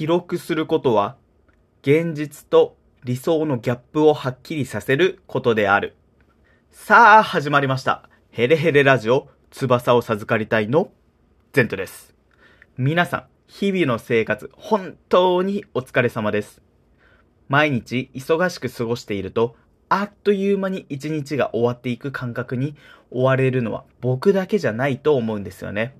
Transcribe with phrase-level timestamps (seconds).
[0.00, 1.18] 記録することは、
[1.82, 5.94] 現実と理想のギャップをはっきりさせることである。
[6.70, 8.08] さあ、始まりました。
[8.30, 10.90] ヘレヘレラジオ、翼を授かりたいの、
[11.52, 12.14] ゼントです。
[12.78, 16.62] 皆さん、日々の生活、本当にお疲れ様です。
[17.50, 19.54] 毎日忙しく過ごしていると、
[19.90, 22.74] あっという間に一日が終わっていく感覚に
[23.10, 25.94] 追われるのは僕だけじゃないと思うんですよね。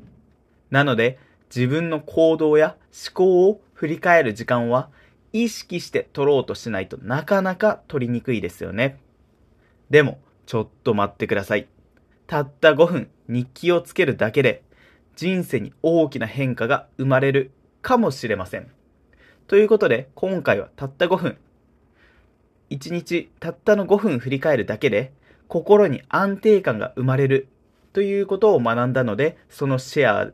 [0.71, 1.19] なので、
[1.55, 4.91] 自分の行動や思考を振り返る時間は
[5.33, 9.01] 意識して取ろうとしないとなかなか取りにくいですよね。
[9.89, 11.67] でも、ちょっと待ってください。
[12.27, 14.63] たった5分日記をつけるだけで
[15.17, 18.71] 人生に大きな変化が生まれるかもしれません。
[19.47, 21.39] ということで、今回はたった5分。
[22.69, 25.15] 1日たったの5分振り返るだけで
[25.49, 27.49] 心に安定感が生まれる
[27.95, 30.33] ということを学んだので、そのシェア。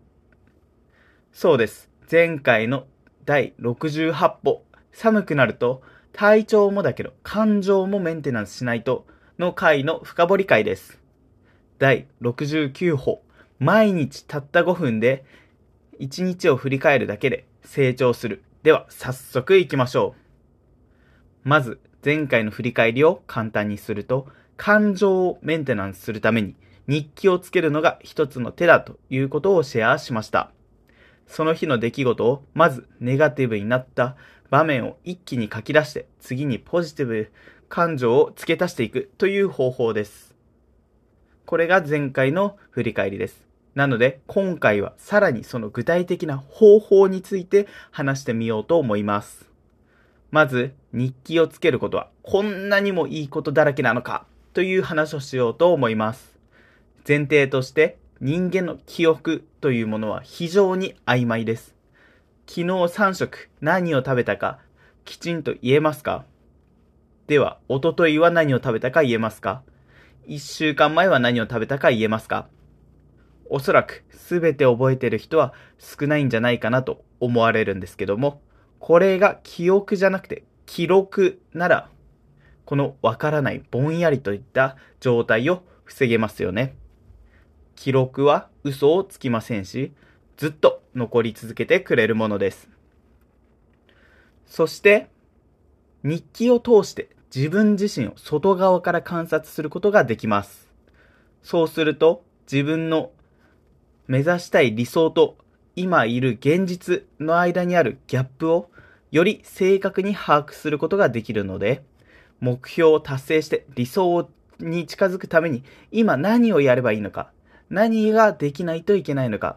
[1.32, 1.88] そうです。
[2.10, 2.88] 前回の
[3.26, 4.62] 第68歩。
[4.92, 5.82] 寒くなると
[6.14, 9.06] 体調もだけど感情もメンテナンスしないと
[9.38, 10.98] の回の深掘り会です。
[11.78, 13.22] 第69歩。
[13.58, 15.24] 毎日たった5分で
[16.00, 18.42] 1日を振り返るだけで成長する。
[18.62, 20.14] では、早速行きましょ
[21.44, 21.48] う。
[21.48, 26.54] まず、前回の振り返りを簡単にすると、感情をメンテナンスするために
[26.88, 30.50] 日記をつけるのが一つの手だということをシェアしました。
[31.26, 34.16] その日の出来事をまずネガティブになった
[34.50, 37.32] 場面を一気に書き出して次にポジティブ
[37.68, 40.34] 感情を付け足していくという方法です。
[41.44, 43.44] これが前回の振り返りです。
[43.74, 49.50] なので今回はさらにその具体的な方法について話してみようと思います。
[50.30, 56.38] まず日記をつけることはこんなにもいいことだらけなのかという話をしようと思います。
[57.06, 61.74] 前提として人間の記憶というものは非常に曖昧です。
[62.46, 64.58] 昨日3食何を食べたか
[65.04, 66.24] きちんと言えますか？
[67.26, 69.62] では、おとといは何を食べたか言えますか
[70.28, 72.48] ?1 週間前は何を食べたか言えますか？
[73.50, 78.40] おそらく全て覚えてる人は少ないんじゃないかなと思われるんですけども、
[78.78, 81.90] これが記憶じゃなくて記録なら、
[82.64, 86.76] このわからないぼんやりといった状態を防げますよね。
[87.76, 89.92] 記録は嘘をつきませんし、
[90.36, 92.68] ずっと残り続けてくれるものです。
[94.46, 95.08] そして、
[96.02, 100.72] 日記を通して自分自身を外側から観察することができます。
[101.42, 103.12] そうすると、自分の
[104.08, 105.36] 目指したい理想と
[105.74, 108.70] 今いる現実の間にあるギャップを
[109.10, 111.82] より正確に把握することができるので、
[112.40, 117.30] 目標を達成して理想に近づくために今何をやればいいのか、
[117.70, 119.56] 何ができないといけないのか、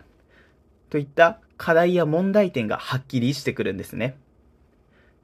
[0.89, 4.17] といった課題や問題点がはっきりしてくるんですね。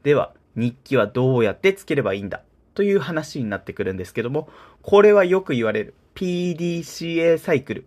[0.03, 2.41] では、日記はどうやってつければいいんだ？
[2.75, 4.49] という話になってくるんですけども、
[4.81, 7.85] これはよく言われる PDCA サイクル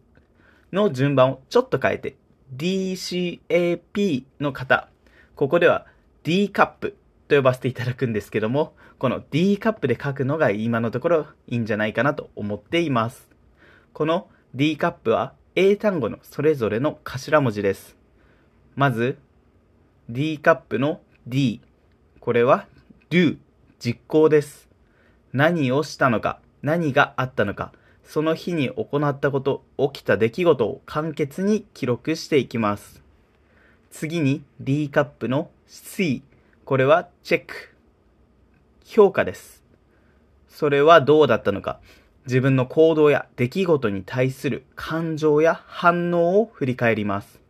[0.72, 2.16] の順番をちょっと変えて
[2.56, 4.88] DCAP の方、
[5.36, 5.86] ここでは
[6.24, 6.96] D カップ
[7.28, 13.28] と呼ばせていただくんですけども、この D カップで書くのが今のところいいんじゃないかなと思っています。
[13.92, 17.96] この D カップは英単語のそれぞれの頭文字です。
[18.76, 19.18] まず、
[20.08, 21.60] D カップの D。
[22.18, 22.66] これは
[23.10, 23.36] do、
[23.78, 24.66] 実行です。
[25.34, 27.72] 何をしたのか、何があったのか、
[28.02, 33.02] その日に行ったこと、起きた出来事を簡潔に記録していきます。
[33.90, 36.22] 次に D カップの C。
[36.64, 37.74] これはチェック。
[38.86, 39.62] 評価です。
[40.48, 41.80] それはどうだったのか、
[42.28, 47.40] 自分の行動や出来事に対する感情や反応を振り返ります。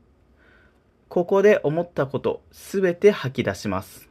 [1.08, 4.08] ここで思ったことすべて吐き出します。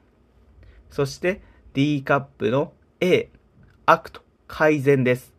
[0.90, 1.40] そして
[1.74, 3.30] D カップの A、
[3.86, 5.34] act、改善です。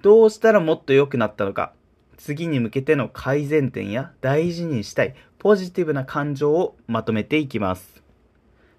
[0.00, 1.74] どうしたらもっと良くなったのか、
[2.16, 8.02] 次に向けての改善点や大事にしたいポジティブな感情をまとめていきます。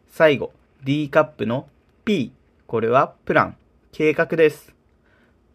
[0.10, 0.52] 最後、
[0.84, 1.68] D カップの
[2.06, 2.34] P、
[2.66, 3.58] これはプラン、
[3.92, 4.74] 計画です。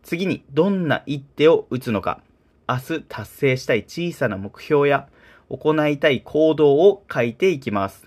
[0.03, 2.21] 次にどんな一手を打つのか、
[2.69, 5.09] 明日達成したい小さな目標や
[5.49, 8.07] 行いたい行動を書いていきます。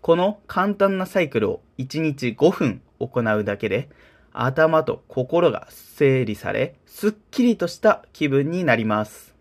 [0.00, 3.88] この簡単なサイクルを1日5分行うだけで、
[4.32, 9.34] 頭と心が整理され、すっきりとした気分になります。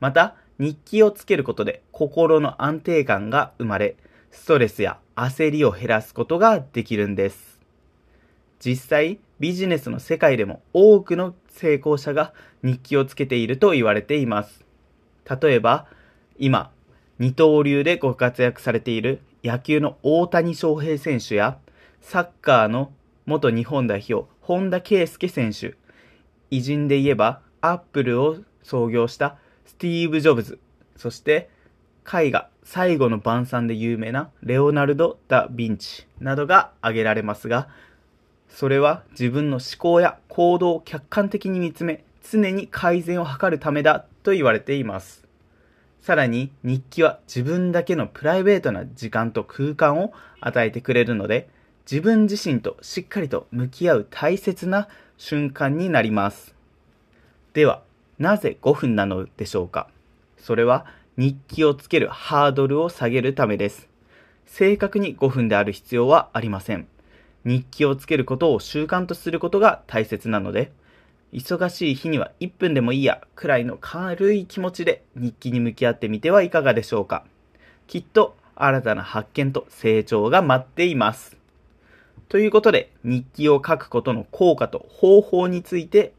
[0.00, 3.96] また、日記をつけることで心の安定感が生まれ、
[4.30, 7.58] ストレスや焦りを減らすことができるんです。
[8.60, 14.64] 実際、ビジネスの世界でも多くの成功者が日記をつけていると言われています。
[15.28, 15.88] 例えば、
[16.38, 16.70] 今、
[17.18, 21.58] 二刀流でご活躍されている野球の大谷翔平選手や、
[22.00, 22.92] サッカーの
[23.26, 25.74] 元日本代表、本田圭佑選手、
[26.52, 30.60] 偉人で言えば、アップルを創業したスティーブ・ジョブズ、
[30.94, 31.50] そして
[32.06, 37.66] 絵画、最後の晩餐で有名なレオナルド・ダ・ヴィンチなどが挙げられますが、
[38.54, 45.26] それは自分の思考や行動を客観的に見つめ、常に改善を図るためだと言われています。
[46.00, 51.48] さらに日記は自分だけのプライベートな時間と空間を与えてくれるので、
[51.90, 56.54] 自分自身としっかりと向き合う大切な瞬間になります。
[57.54, 57.82] では、
[58.18, 59.88] なぜ5分なのでしょうか？
[60.36, 63.88] それは日記をつけるハードルを下げるためです。
[64.46, 66.86] 正確に5分である必要はありません。
[67.44, 70.72] 日記をつけることを習慣とすることが大切なので、
[71.32, 77.24] 忙しい日には1分でもいいやくらいの軽い気持ちで日記に向き合ってみてはいかがでしょうか。
[77.86, 81.36] きっと新たな発見と成長が待っています。
[82.28, 86.12] ということで、日記を書くことの効果と方法について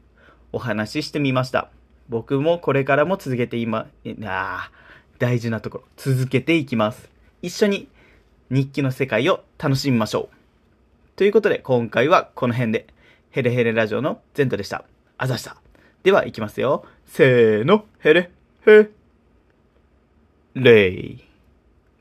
[0.52, 1.70] お話ししてみました。
[2.08, 3.88] 僕もこれからも続けて今、
[4.24, 4.70] あ
[5.18, 7.08] 大事なところ、続けていきます。
[7.40, 7.88] 一緒に
[8.50, 10.43] 日記の世界を楽しみましょう。
[11.16, 12.86] ということで、今回はこの辺で、
[13.30, 14.84] ヘレヘレラジオのゼントでした。
[15.16, 15.56] あざした。
[16.02, 16.84] では、いきますよ。
[17.06, 18.30] せーの、ヘレ、
[18.64, 18.88] ヘ、
[20.54, 21.24] レイ。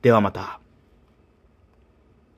[0.02, 0.63] ではまた。